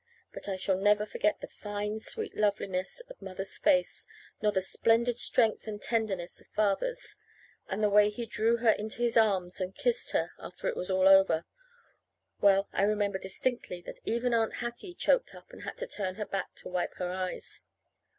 But 0.33 0.49
I 0.49 0.55
shall 0.57 0.79
never 0.79 1.05
forget 1.05 1.41
the 1.41 1.47
fine, 1.47 1.99
sweet 1.99 2.35
loveliness 2.35 3.01
of 3.01 3.21
Mother's 3.21 3.55
face, 3.59 4.07
nor 4.41 4.51
the 4.51 4.63
splendid 4.63 5.19
strength 5.19 5.67
and 5.67 5.79
tenderness 5.79 6.41
of 6.41 6.47
Father's. 6.47 7.17
And 7.67 7.83
the 7.83 7.89
way 7.91 8.09
he 8.09 8.25
drew 8.25 8.57
her 8.57 8.71
into 8.71 9.03
his 9.03 9.15
arms 9.15 9.61
and 9.61 9.75
kissed 9.75 10.09
her, 10.13 10.31
after 10.39 10.67
it 10.67 10.75
was 10.75 10.89
all 10.89 11.07
over 11.07 11.45
well, 12.39 12.67
I 12.73 12.81
remember 12.81 13.19
distinctly 13.19 13.79
that 13.81 13.99
even 14.03 14.33
Aunt 14.33 14.55
Hattie 14.55 14.95
choked 14.95 15.35
up 15.35 15.53
and 15.53 15.61
had 15.61 15.77
to 15.77 15.85
turn 15.85 16.15
her 16.15 16.25
back 16.25 16.55
to 16.55 16.67
wipe 16.69 16.95
her 16.95 17.11
eyes. 17.11 17.65